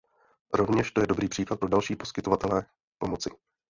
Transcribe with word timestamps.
Rovněž 0.53 0.91
to 0.91 1.01
je 1.01 1.07
dobrý 1.07 1.29
příklad 1.29 1.59
pro 1.59 1.69
další 1.69 1.95
poskytovatele 1.95 2.65
pomoci. 2.97 3.29